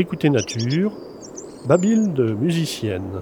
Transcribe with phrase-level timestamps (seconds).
[0.00, 0.92] Écoutez Nature,
[1.66, 3.20] Babyle de musicienne.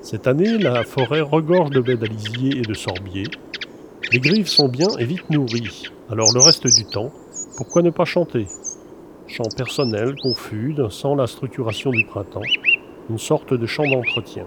[0.00, 3.28] Cette année, la forêt regorge de baies d'alisier et de sorbiers.
[4.12, 7.12] Les grives sont bien et vite nourries, alors le reste du temps,
[7.56, 8.48] pourquoi ne pas chanter?
[9.28, 12.42] Chant personnel, confus, sans la structuration du printemps,
[13.08, 14.46] une sorte de chant d'entretien.